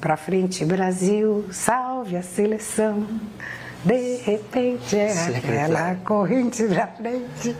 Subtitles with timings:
[0.00, 3.06] Pra frente, Brasil, salve a seleção.
[3.84, 7.56] De repente é aquela corrente pra frente.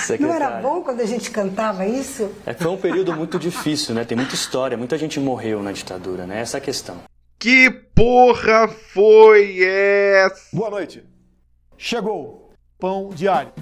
[0.00, 0.18] Secretária.
[0.20, 2.30] Não era bom quando a gente cantava isso?
[2.46, 4.04] É, foi um período muito difícil, né?
[4.04, 6.40] Tem muita história, muita gente morreu na ditadura, né?
[6.40, 6.98] Essa é a questão.
[7.38, 10.48] Que porra foi essa?
[10.52, 11.04] Boa noite.
[11.76, 13.52] Chegou pão diário.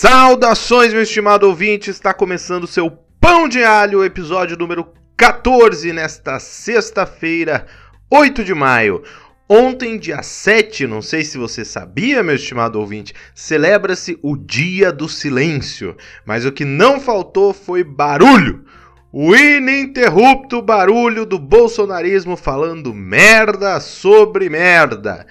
[0.00, 1.90] Saudações, meu estimado ouvinte!
[1.90, 2.88] Está começando o seu
[3.20, 7.66] Pão de Alho, episódio número 14, nesta sexta-feira,
[8.08, 9.02] 8 de maio.
[9.48, 15.08] Ontem, dia 7, não sei se você sabia, meu estimado ouvinte, celebra-se o Dia do
[15.08, 15.96] Silêncio.
[16.24, 18.64] Mas o que não faltou foi barulho.
[19.12, 25.26] O ininterrupto barulho do bolsonarismo falando merda sobre merda.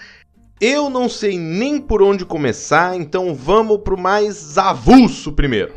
[0.59, 5.71] Eu não sei nem por onde começar, então vamos pro mais avulso primeiro.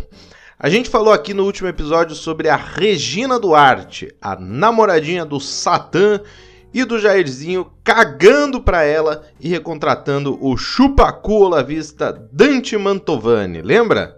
[0.58, 6.22] A gente falou aqui no último episódio sobre a Regina Duarte, a namoradinha do Satã
[6.72, 14.16] e do Jairzinho cagando pra ela e recontratando o chupacu olavista Dante Mantovani, lembra?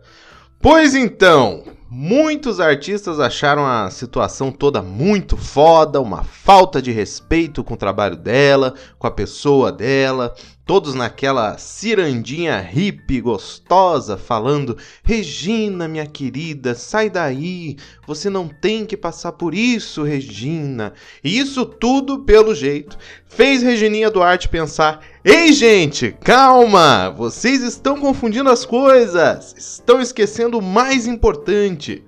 [0.61, 7.75] Pois então, Muitos artistas acharam a situação toda muito foda, uma falta de respeito com
[7.75, 10.35] o trabalho dela, com a pessoa dela,
[10.65, 18.97] todos naquela cirandinha hippie gostosa, falando: Regina, minha querida, sai daí, você não tem que
[18.97, 20.93] passar por isso, Regina.
[21.23, 22.97] E isso tudo, pelo jeito,
[23.27, 27.11] fez Regininha Duarte pensar: Ei, gente, calma!
[27.11, 29.55] Vocês estão confundindo as coisas!
[29.57, 32.05] Estão esquecendo o mais importante.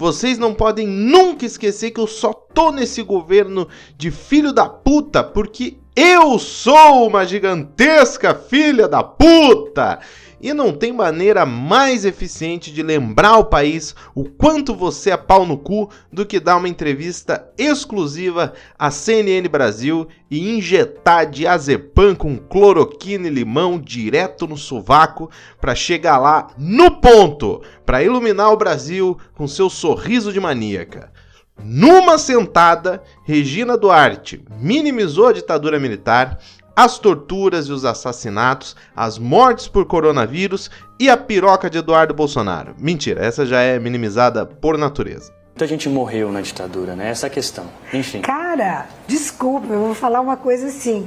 [0.00, 5.22] Vocês não podem nunca esquecer que eu só tô nesse governo de filho da puta
[5.22, 9.98] porque eu sou uma gigantesca filha da puta!
[10.42, 15.44] E não tem maneira mais eficiente de lembrar ao país o quanto você é pau
[15.44, 22.38] no cu do que dar uma entrevista exclusiva à CNN Brasil e injetar diazepam com
[22.38, 29.18] cloroquina e limão direto no sovaco para chegar lá no ponto, para iluminar o Brasil
[29.34, 31.12] com seu sorriso de maníaca.
[31.64, 36.38] Numa sentada, Regina Duarte minimizou a ditadura militar,
[36.74, 42.74] as torturas e os assassinatos, as mortes por coronavírus e a piroca de Eduardo Bolsonaro.
[42.78, 45.32] Mentira, essa já é minimizada por natureza.
[45.48, 47.10] Muita gente morreu na ditadura, né?
[47.10, 47.66] Essa é a questão.
[47.92, 48.22] Enfim.
[48.22, 51.06] Cara, desculpa, eu vou falar uma coisa assim.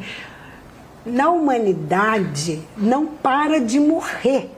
[1.05, 4.51] Na humanidade não para de morrer.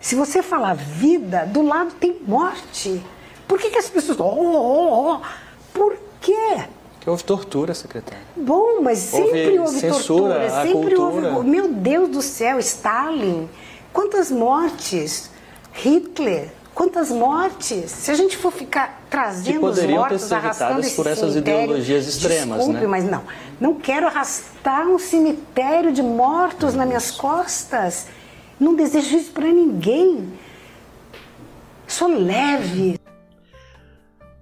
[0.00, 3.00] Se você falar vida, do lado tem morte.
[3.46, 4.18] Por que, que as pessoas.
[4.18, 5.20] Oh, oh, oh.
[5.72, 6.64] Por quê?
[7.00, 8.24] Que houve tortura, secretário.
[8.36, 10.62] Bom, mas sempre houve, houve censura, tortura.
[10.62, 11.34] sempre cultura.
[11.34, 11.48] houve.
[11.48, 13.48] Meu Deus do céu, Stalin.
[13.92, 15.30] Quantas mortes?
[15.72, 16.50] Hitler.
[16.74, 17.90] Quantas mortes?
[17.90, 22.80] Se a gente for ficar trazendo os mortos, arrastando esse por essas ideologias extremas, desculpe,
[22.82, 22.86] né?
[22.86, 23.22] mas não.
[23.58, 28.08] Não quero arrastar um cemitério de mortos nas minhas costas.
[28.60, 30.32] Não desejo isso para ninguém.
[31.86, 32.95] Sou leve.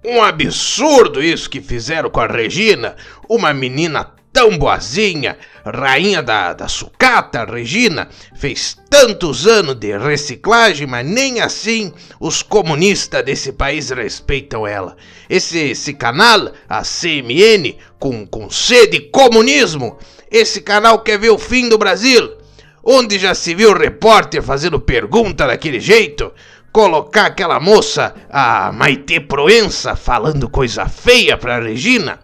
[0.07, 2.95] Um absurdo isso que fizeram com a Regina,
[3.27, 5.35] uma menina tão boazinha,
[5.65, 13.23] rainha da, da sucata, Regina, fez tantos anos de reciclagem, mas nem assim os comunistas
[13.25, 14.95] desse país respeitam ela.
[15.27, 19.97] Esse, esse canal, a CMN, com, com sede comunismo,
[20.29, 22.31] esse canal quer ver o fim do Brasil.
[22.83, 26.31] Onde já se viu repórter fazendo pergunta daquele jeito?
[26.75, 32.19] Colocar aquela moça, a Maite Proença, falando coisa feia pra Regina?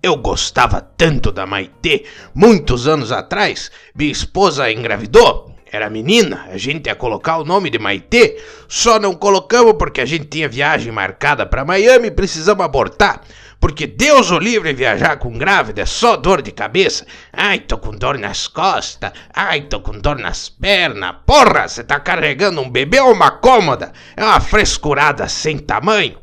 [0.00, 6.86] Eu gostava tanto da Maite, muitos anos atrás, minha esposa engravidou, era menina, a gente
[6.86, 8.36] ia colocar o nome de Maite,
[8.68, 13.22] só não colocamos porque a gente tinha viagem marcada para Miami e precisamos abortar.
[13.62, 17.06] Porque Deus o livre viajar com grávida é só dor de cabeça.
[17.32, 19.12] Ai, tô com dor nas costas.
[19.32, 21.14] Ai, tô com dor nas pernas.
[21.24, 23.92] Porra, você tá carregando um bebê ou uma cômoda?
[24.16, 26.18] É uma frescurada sem tamanho.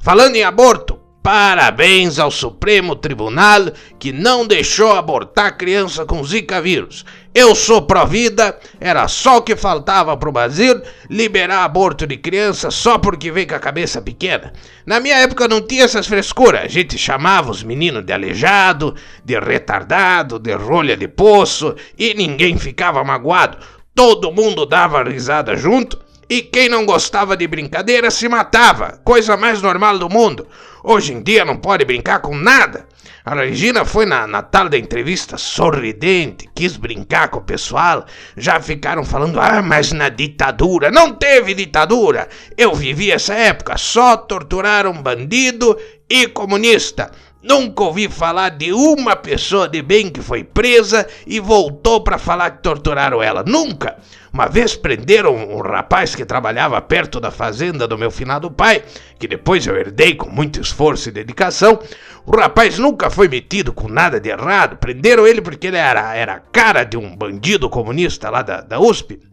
[0.00, 7.04] Falando em aborto, Parabéns ao Supremo Tribunal que não deixou abortar criança com Zika vírus.
[7.32, 12.98] Eu sou pró-vida, era só o que faltava pro Brasil liberar aborto de criança só
[12.98, 14.52] porque veio com a cabeça pequena.
[14.84, 19.38] Na minha época não tinha essas frescuras, a gente chamava os meninos de aleijado, de
[19.38, 23.58] retardado, de rolha de poço e ninguém ficava magoado.
[23.94, 29.62] Todo mundo dava risada junto e quem não gostava de brincadeira se matava, coisa mais
[29.62, 30.48] normal do mundo.
[30.84, 32.86] Hoje em dia não pode brincar com nada.
[33.24, 38.04] A Regina foi na, na tal da entrevista sorridente, quis brincar com o pessoal.
[38.36, 40.90] Já ficaram falando, ah, mas na ditadura.
[40.90, 42.28] Não teve ditadura.
[42.56, 45.78] Eu vivi essa época, só torturaram bandido
[46.10, 47.12] e comunista.
[47.42, 52.50] Nunca ouvi falar de uma pessoa de bem que foi presa e voltou para falar
[52.52, 53.42] que torturaram ela.
[53.44, 53.96] Nunca.
[54.32, 58.84] Uma vez prenderam um rapaz que trabalhava perto da fazenda do meu finado pai,
[59.18, 61.80] que depois eu herdei com muito esforço e dedicação.
[62.24, 64.76] O rapaz nunca foi metido com nada de errado.
[64.76, 69.31] Prenderam ele porque ele era, era cara de um bandido comunista lá da, da USP.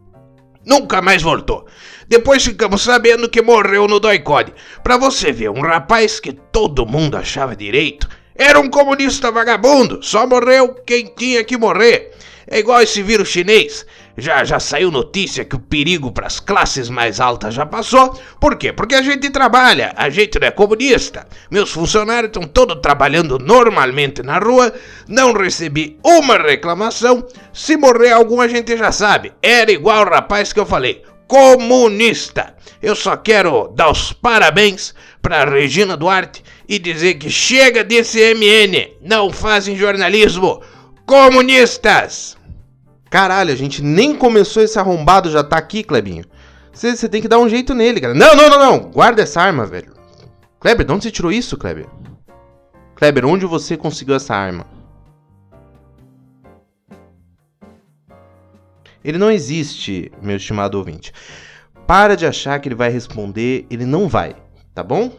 [0.64, 1.66] Nunca mais voltou.
[2.06, 4.52] Depois ficamos sabendo que morreu no doicode.
[4.82, 8.08] Pra você ver, um rapaz que todo mundo achava direito.
[8.40, 10.02] Era um comunista vagabundo.
[10.02, 12.12] Só morreu quem tinha que morrer.
[12.46, 13.84] É igual esse vírus chinês.
[14.16, 18.18] Já, já saiu notícia que o perigo para as classes mais altas já passou.
[18.40, 18.72] Por quê?
[18.72, 21.26] Porque a gente trabalha, a gente não é comunista.
[21.50, 24.72] Meus funcionários estão todos trabalhando normalmente na rua,
[25.06, 27.26] não recebi uma reclamação.
[27.52, 29.34] Se morrer algum, a gente já sabe.
[29.42, 32.54] Era igual o rapaz que eu falei, comunista.
[32.82, 38.92] Eu só quero dar os parabéns para Regina Duarte e dizer que chega desse MN,
[39.02, 40.62] não fazem jornalismo.
[41.04, 42.36] Comunistas!
[43.10, 46.24] Caralho, a gente nem começou esse arrombado, já tá aqui, Klebinho.
[46.72, 48.14] Você tem que dar um jeito nele, cara.
[48.14, 48.78] Não, não, não, não.
[48.88, 49.92] Guarda essa arma, velho.
[50.60, 51.88] Kleber, de onde você tirou isso, Kleber?
[52.94, 54.64] Kleber, onde você conseguiu essa arma?
[59.02, 61.12] Ele não existe, meu estimado ouvinte.
[61.84, 64.36] Para de achar que ele vai responder, ele não vai,
[64.72, 65.10] tá bom?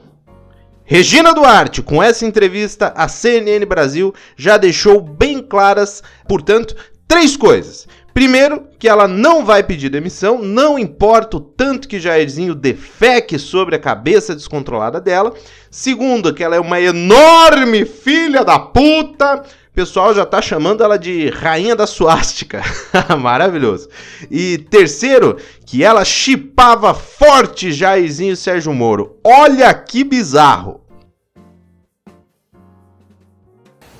[0.91, 6.75] Regina Duarte, com essa entrevista, a CNN Brasil já deixou bem claras, portanto,
[7.07, 7.87] três coisas.
[8.13, 13.77] Primeiro, que ela não vai pedir demissão, não importa o tanto que Jairzinho defeque sobre
[13.77, 15.33] a cabeça descontrolada dela.
[15.69, 19.45] Segundo, que ela é uma enorme filha da puta.
[19.71, 22.61] O pessoal já tá chamando ela de rainha da suástica.
[23.17, 23.87] Maravilhoso.
[24.29, 29.15] E terceiro, que ela chipava forte Jairzinho e Sérgio Moro.
[29.23, 30.80] Olha que bizarro.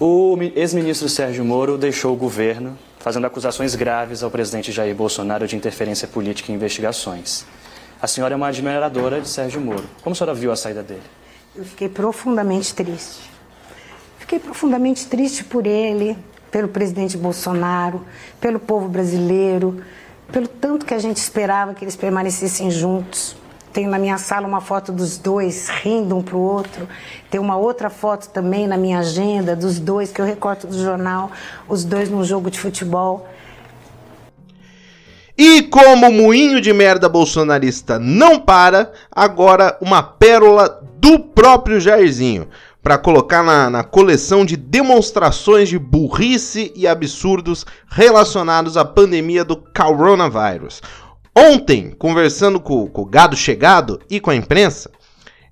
[0.04, 5.56] O ex-ministro Sérgio Moro deixou o governo fazendo acusações graves ao presidente Jair Bolsonaro de
[5.56, 7.46] interferência política em investigações.
[8.02, 9.88] A senhora é uma admiradora de Sérgio Moro.
[10.02, 11.04] Como a senhora viu a saída dele?
[11.56, 13.30] Eu fiquei profundamente triste.
[14.18, 16.18] Fiquei profundamente triste por ele,
[16.50, 18.04] pelo presidente Bolsonaro,
[18.40, 19.84] pelo povo brasileiro,
[20.32, 23.36] pelo tanto que a gente esperava que eles permanecessem juntos.
[23.74, 26.88] Tenho na minha sala uma foto dos dois rindo um para o outro.
[27.30, 31.32] Tem uma outra foto também na minha agenda dos dois que eu recorto do jornal,
[31.70, 33.28] os dois num jogo de futebol.
[35.38, 42.48] E como o moinho de merda bolsonarista não para, agora uma pérola do próprio Jairzinho
[42.84, 49.56] para colocar na, na, coleção de demonstrações de burrice e absurdos relacionados à pandemia do
[49.56, 50.82] coronavírus.
[51.36, 54.92] Ontem, conversando com, com o gado chegado e com a imprensa,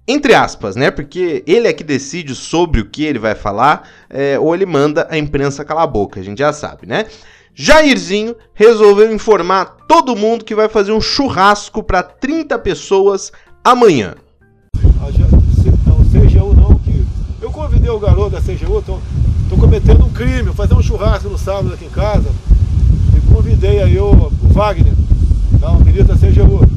[0.05, 0.91] entre aspas, né?
[0.91, 5.07] Porque ele é que decide sobre o que ele vai falar, é, ou ele manda
[5.09, 7.05] a imprensa calar a boca, a gente já sabe, né?
[7.53, 13.31] Jairzinho resolveu informar todo mundo que vai fazer um churrasco para 30 pessoas
[13.63, 14.15] amanhã.
[15.85, 17.05] Não, CGU não, que
[17.41, 18.97] eu convidei o garoto da CGU, tô,
[19.49, 22.29] tô cometendo um crime, fazer um churrasco no sábado aqui em casa.
[23.15, 24.93] E convidei aí o, o Wagner,
[25.59, 26.67] não, o ministro da CGU.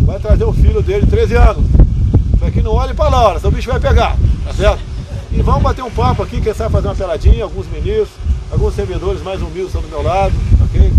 [0.00, 1.64] Vai trazer o filho dele, 13 anos.
[2.38, 4.80] Pra que não olhe Laura, senão o bicho vai pegar, tá certo?
[5.32, 8.10] E vamos bater um papo aqui, quem sabe fazer uma peladinha, alguns ministros,
[8.50, 10.92] alguns servidores mais humildes estão do meu lado, ok?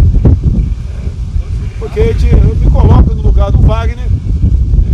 [1.80, 4.08] Porque gente, eu me coloco no lugar do Wagner,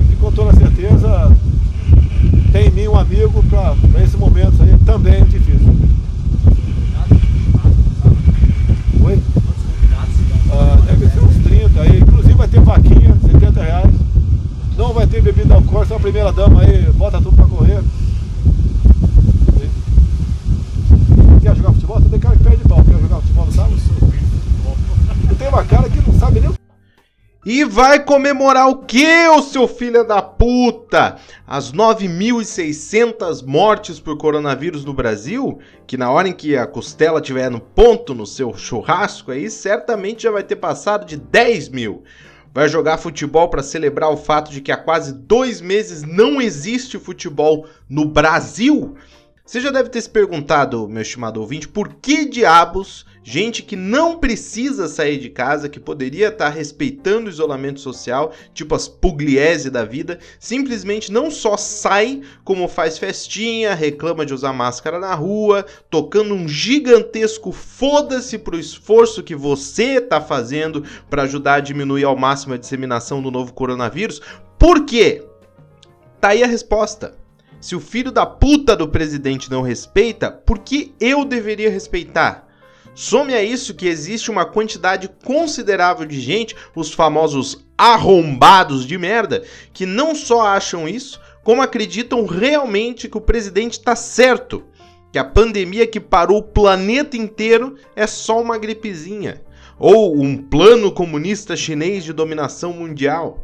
[0.10, 1.36] que com toda certeza
[2.52, 5.74] tem em mim um amigo para esse momento aí também difícil.
[9.04, 9.20] Oi?
[10.52, 12.02] Ah, deve ser uns 30 aí,
[12.42, 13.96] vai ter vaquinha, 70 reais.
[14.76, 17.84] Não vai ter bebida alcoólica, a primeira dama aí, bota tudo pra correr.
[21.40, 22.02] Quer jogar futebol?
[22.02, 22.84] Tem cara que perde pau.
[22.84, 23.76] Quer jogar futebol no sábado?
[25.30, 26.56] Eu tenho uma cara que não sabe nem o
[27.44, 31.18] e vai comemorar o que, ô seu filho da puta?
[31.48, 35.58] As 9.600 mortes por coronavírus no Brasil?
[35.88, 40.24] Que na hora em que a costela tiver no ponto no seu churrasco aí, certamente
[40.24, 42.04] já vai ter passado de 10 mil.
[42.54, 47.00] Vai jogar futebol para celebrar o fato de que há quase dois meses não existe
[47.00, 48.96] futebol no Brasil?
[49.46, 54.18] Você já deve ter se perguntado, meu estimado ouvinte, por que diabos gente que não
[54.18, 59.84] precisa sair de casa, que poderia estar respeitando o isolamento social, tipo as pugliese da
[59.84, 66.34] vida, simplesmente não só sai, como faz festinha, reclama de usar máscara na rua, tocando
[66.34, 72.54] um gigantesco foda-se pro esforço que você tá fazendo para ajudar a diminuir ao máximo
[72.54, 74.22] a disseminação do novo coronavírus.
[74.58, 75.24] Por quê?
[76.20, 77.16] Tá aí a resposta.
[77.60, 82.51] Se o filho da puta do presidente não respeita, por que eu deveria respeitar?
[82.94, 89.44] Some a isso que existe uma quantidade considerável de gente, os famosos arrombados de merda,
[89.74, 94.64] que não só acham isso, como acreditam realmente que o presidente está certo,
[95.12, 99.42] que a pandemia que parou o planeta inteiro é só uma gripezinha,
[99.80, 103.42] ou um plano comunista chinês de dominação mundial.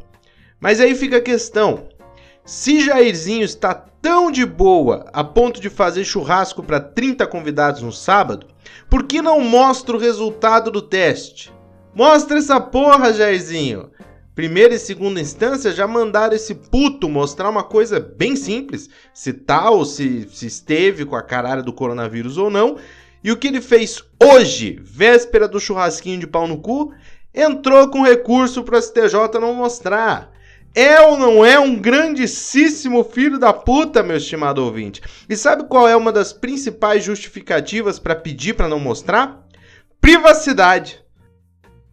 [0.60, 1.88] Mas aí fica a questão:
[2.48, 7.92] se Jairzinho está tão de boa a ponto de fazer churrasco para 30 convidados no
[7.92, 8.48] sábado,
[8.90, 11.52] por que não mostra o resultado do teste?
[11.94, 13.92] Mostra essa porra, Jairzinho!
[14.34, 19.36] Primeira e segunda instância já mandaram esse puto mostrar uma coisa bem simples, se
[19.70, 22.78] ou se, se esteve com a caralho do coronavírus ou não.
[23.22, 26.94] E o que ele fez hoje, véspera do churrasquinho de pau no cu,
[27.36, 30.37] entrou com recurso para o STJ não mostrar.
[30.76, 35.02] É ou não é um grandíssimo filho da puta, meu estimado ouvinte?
[35.28, 39.48] E sabe qual é uma das principais justificativas para pedir para não mostrar?
[40.00, 41.04] Privacidade.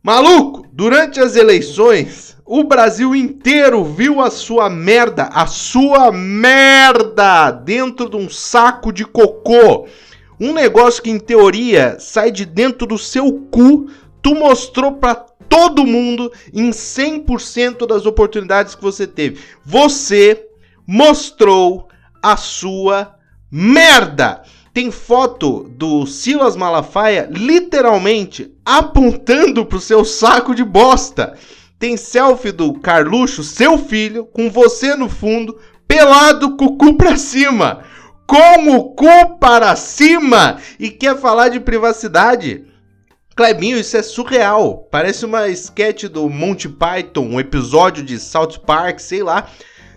[0.03, 8.11] Maluco, durante as eleições, o Brasil inteiro viu a sua merda, a sua merda dentro
[8.11, 9.87] de um saco de cocô.
[10.39, 13.89] Um negócio que em teoria sai de dentro do seu cu,
[14.21, 19.39] tu mostrou para todo mundo em 100% das oportunidades que você teve.
[19.65, 20.49] Você
[20.85, 21.89] mostrou
[22.21, 23.15] a sua
[23.49, 24.43] merda.
[24.73, 31.39] Tem foto do Silas Malafaia literalmente apontando pro seu saco de bosta.
[31.79, 35.57] Tem selfie do Carluxo, seu filho, com você no fundo,
[35.87, 37.85] pelado com o cu pra cima.
[38.27, 40.59] Com o cu para cima!
[40.81, 42.74] E quer falar de privacidade?
[43.37, 44.87] Clebinho, isso é surreal.
[44.93, 49.51] Parece uma sketch do Monty Python, um episódio de South Park, sei lá.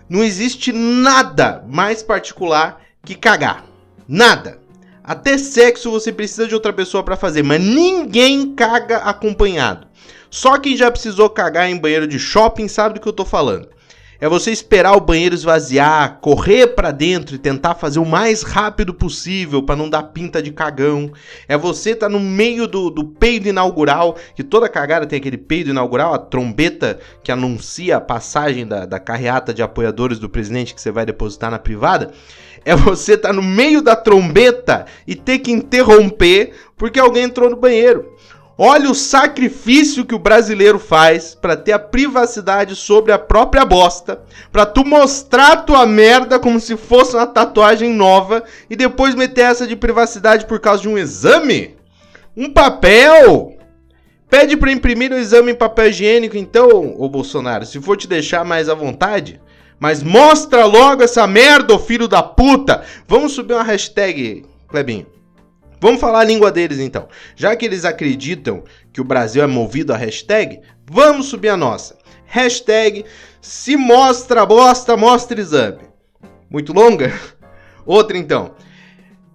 [0.08, 3.64] Não existe nada mais particular que cagar.
[4.08, 4.58] Nada.
[5.04, 9.86] Até sexo você precisa de outra pessoa para fazer, mas ninguém caga acompanhado.
[10.28, 13.68] Só quem já precisou cagar em banheiro de shopping sabe do que eu tô falando.
[14.20, 18.92] É você esperar o banheiro esvaziar, correr para dentro e tentar fazer o mais rápido
[18.92, 21.12] possível para não dar pinta de cagão.
[21.46, 25.38] É você estar tá no meio do, do peido inaugural, que toda cagada tem aquele
[25.38, 30.74] peido inaugural, a trombeta que anuncia a passagem da, da carreata de apoiadores do presidente
[30.74, 32.10] que você vai depositar na privada.
[32.64, 37.48] É você estar tá no meio da trombeta e ter que interromper porque alguém entrou
[37.48, 38.12] no banheiro.
[38.60, 44.20] Olha o sacrifício que o brasileiro faz para ter a privacidade sobre a própria bosta,
[44.50, 49.64] para tu mostrar tua merda como se fosse uma tatuagem nova e depois meter essa
[49.64, 51.76] de privacidade por causa de um exame?
[52.36, 53.56] Um papel?
[54.28, 58.44] Pede para imprimir o exame em papel higiênico então, ô Bolsonaro, se for te deixar
[58.44, 59.40] mais à vontade.
[59.78, 62.82] Mas mostra logo essa merda, ô filho da puta!
[63.06, 65.17] Vamos subir uma hashtag, Clebinho.
[65.80, 67.08] Vamos falar a língua deles então.
[67.36, 71.96] Já que eles acreditam que o Brasil é movido a hashtag, vamos subir a nossa.
[72.26, 73.04] Hashtag
[73.40, 75.80] se mostra bosta, mostra exame.
[76.50, 77.12] Muito longa?
[77.86, 78.54] Outra então.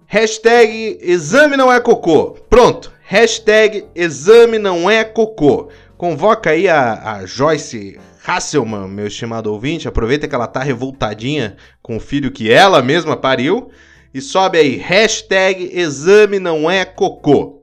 [0.06, 2.32] Hashtag exame não é cocô.
[2.48, 2.92] Pronto.
[3.02, 5.70] Hashtag exame não é cocô.
[5.96, 9.88] Convoca aí a, a Joyce Hasselman, meu estimado ouvinte.
[9.88, 13.70] Aproveita que ela tá revoltadinha com o filho que ela mesma pariu
[14.14, 17.60] e sobe aí, hashtag exame não é cocô.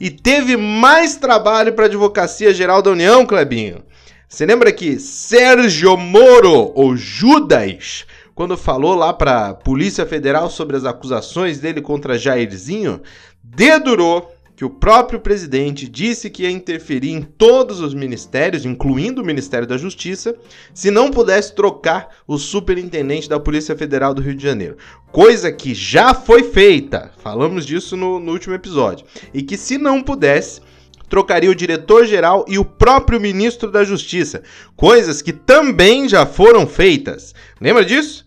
[0.00, 3.84] E teve mais trabalho para a Advocacia Geral da União, Clebinho.
[4.26, 10.76] Você lembra que Sérgio Moro, ou Judas, quando falou lá para a Polícia Federal sobre
[10.76, 13.02] as acusações dele contra Jairzinho,
[13.42, 19.24] dedurou que o próprio presidente disse que ia interferir em todos os ministérios, incluindo o
[19.24, 20.34] Ministério da Justiça,
[20.72, 24.78] se não pudesse trocar o superintendente da Polícia Federal do Rio de Janeiro.
[25.12, 30.02] Coisa que já foi feita, falamos disso no, no último episódio, e que se não
[30.02, 30.62] pudesse,
[31.08, 34.42] trocaria o diretor-geral e o próprio ministro da Justiça,
[34.74, 37.34] coisas que também já foram feitas.
[37.60, 38.25] Lembra disso?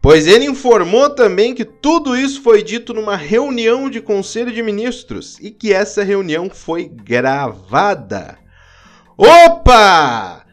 [0.00, 5.38] Pois ele informou também que tudo isso foi dito numa reunião de conselho de ministros
[5.40, 8.38] e que essa reunião foi gravada.
[9.16, 10.44] Opa!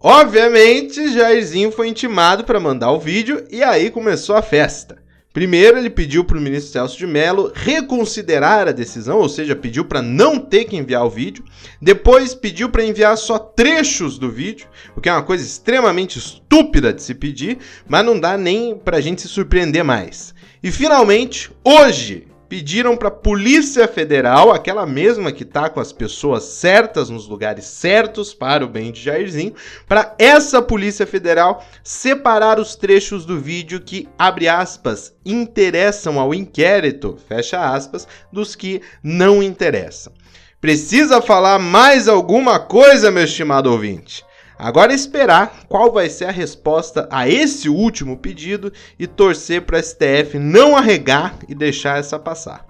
[0.00, 5.05] Obviamente, Jairzinho foi intimado para mandar o vídeo e aí começou a festa.
[5.36, 9.84] Primeiro, ele pediu para o ministro Celso de Mello reconsiderar a decisão, ou seja, pediu
[9.84, 11.44] para não ter que enviar o vídeo.
[11.78, 14.66] Depois, pediu para enviar só trechos do vídeo,
[14.96, 18.96] o que é uma coisa extremamente estúpida de se pedir, mas não dá nem para
[18.96, 20.34] a gente se surpreender mais.
[20.62, 26.44] E finalmente, hoje, pediram para a Polícia Federal, aquela mesma que está com as pessoas
[26.44, 29.54] certas nos lugares certos para o bem de Jairzinho,
[29.86, 37.18] para essa Polícia Federal separar os trechos do vídeo que, abre aspas, interessam ao inquérito,
[37.28, 40.12] fecha aspas, dos que não interessam.
[40.60, 44.25] Precisa falar mais alguma coisa, meu estimado ouvinte?
[44.58, 49.78] Agora é esperar qual vai ser a resposta a esse último pedido e torcer para
[49.78, 52.66] o STF não arregar e deixar essa passar.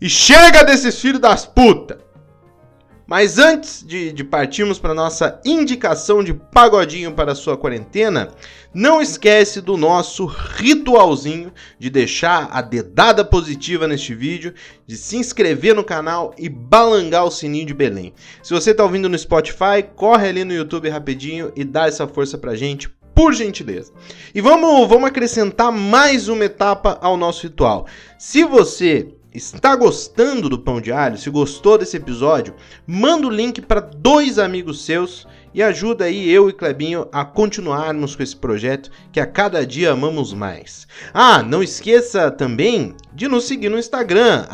[0.00, 2.07] E chega desses filhos das putas!
[3.08, 8.28] Mas antes de, de partirmos para nossa indicação de pagodinho para sua quarentena,
[8.74, 14.52] não esquece do nosso ritualzinho de deixar a dedada positiva neste vídeo,
[14.86, 18.12] de se inscrever no canal e balangar o sininho de Belém.
[18.42, 22.36] Se você está ouvindo no Spotify, corre ali no YouTube rapidinho e dá essa força
[22.36, 23.90] pra gente, por gentileza.
[24.34, 27.86] E vamos, vamos acrescentar mais uma etapa ao nosso ritual.
[28.18, 32.54] Se você está gostando do Pão de Alho, se gostou desse episódio,
[32.86, 38.14] manda o link para dois amigos seus e ajuda aí eu e Clebinho a continuarmos
[38.14, 40.86] com esse projeto que a cada dia amamos mais.
[41.12, 44.46] Ah, não esqueça também de nos seguir no Instagram,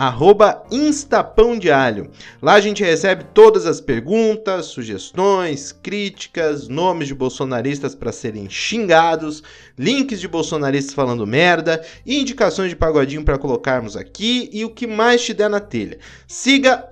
[0.71, 2.11] @instapãodealho.
[2.41, 9.43] Lá a gente recebe todas as perguntas, sugestões, críticas, nomes de bolsonaristas para serem xingados,
[9.79, 15.23] links de bolsonaristas falando merda indicações de pagodinho para colocarmos aqui e o que mais
[15.23, 15.99] te der na telha.
[16.27, 16.89] Siga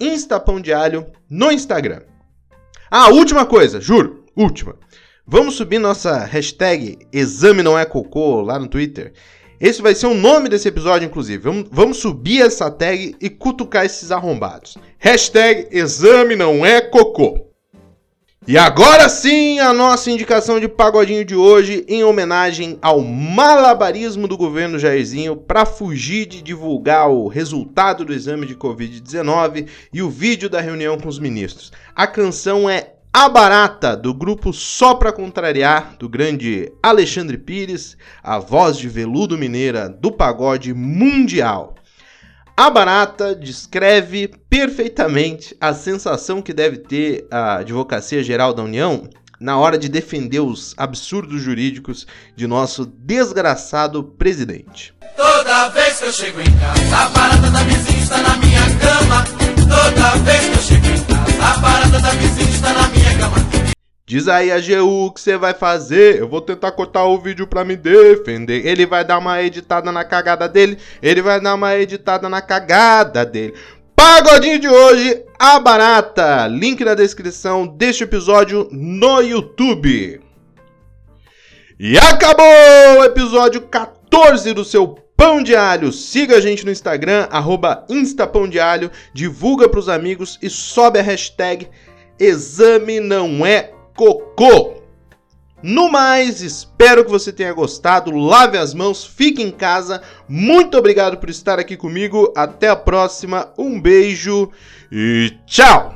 [0.00, 2.00] @instapãodealho no Instagram.
[2.90, 4.76] Ah, última coisa, juro, última.
[5.26, 9.12] Vamos subir nossa hashtag Exame Não É Cocô lá no Twitter.
[9.60, 11.42] Esse vai ser o nome desse episódio, inclusive.
[11.42, 14.78] Vamos, vamos subir essa tag e cutucar esses arrombados.
[14.98, 17.45] Hashtag Exame Não É Cocô.
[18.48, 24.36] E agora sim, a nossa indicação de pagodinho de hoje, em homenagem ao malabarismo do
[24.36, 30.48] governo Jairzinho para fugir de divulgar o resultado do exame de Covid-19 e o vídeo
[30.48, 31.72] da reunião com os ministros.
[31.92, 38.38] A canção é A Barata, do grupo Só Pra Contrariar, do grande Alexandre Pires, a
[38.38, 41.74] voz de veludo mineira do pagode mundial.
[42.58, 49.58] A Barata descreve perfeitamente a sensação que deve ter a Advocacia Geral da União na
[49.58, 54.94] hora de defender os absurdos jurídicos de nosso desgraçado presidente.
[55.14, 59.24] Toda vez que eu chego em casa, a barata da vizinha está na minha cama.
[59.56, 63.45] Toda vez que eu chego em casa, a barata da vizinha está na minha cama.
[64.08, 66.20] Diz aí a GU o que você vai fazer.
[66.20, 68.64] Eu vou tentar cortar o vídeo pra me defender.
[68.64, 70.78] Ele vai dar uma editada na cagada dele.
[71.02, 73.54] Ele vai dar uma editada na cagada dele.
[73.96, 76.46] Pagodinho de hoje, a barata.
[76.46, 80.20] Link na descrição deste episódio no YouTube.
[81.76, 82.46] E acabou
[83.00, 85.90] o episódio 14 do seu Pão de Alho.
[85.90, 88.88] Siga a gente no Instagram, arroba Instapão de Alho.
[89.12, 91.68] Divulga pros amigos e sobe a hashtag
[92.20, 93.75] Exame Não É
[94.36, 94.76] cocô.
[95.62, 98.10] No mais, espero que você tenha gostado.
[98.14, 100.02] Lave as mãos, fique em casa.
[100.28, 102.32] Muito obrigado por estar aqui comigo.
[102.36, 103.52] Até a próxima.
[103.58, 104.50] Um beijo
[104.92, 105.95] e tchau!